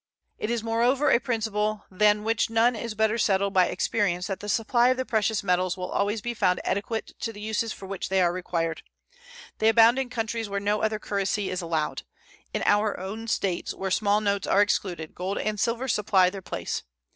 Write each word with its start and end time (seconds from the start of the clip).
It 0.39 0.49
is, 0.49 0.63
moreover, 0.63 1.11
a 1.11 1.19
principle 1.19 1.85
than 1.91 2.23
which 2.23 2.49
none 2.49 2.75
is 2.75 2.95
better 2.95 3.19
settled 3.19 3.53
by 3.53 3.67
experience 3.67 4.25
that 4.25 4.39
the 4.39 4.49
supply 4.49 4.87
of 4.87 4.97
the 4.97 5.05
precious 5.05 5.43
metals 5.43 5.77
will 5.77 5.91
always 5.91 6.21
be 6.21 6.33
found 6.33 6.59
adequate 6.65 7.13
to 7.19 7.31
the 7.31 7.39
uses 7.39 7.71
for 7.71 7.85
which 7.85 8.09
they 8.09 8.19
are 8.19 8.33
required. 8.33 8.81
They 9.59 9.69
abound 9.69 9.99
in 9.99 10.09
countries 10.09 10.49
where 10.49 10.59
no 10.59 10.81
other 10.81 10.97
currency 10.97 11.51
is 11.51 11.61
allowed. 11.61 12.01
In 12.51 12.63
our 12.65 12.99
own 12.99 13.27
States, 13.27 13.75
where 13.75 13.91
small 13.91 14.21
notes 14.21 14.47
are 14.47 14.63
excluded, 14.63 15.13
gold 15.13 15.37
and 15.37 15.59
silver 15.59 15.87
supply 15.87 16.31
their 16.31 16.41
place. 16.41 16.81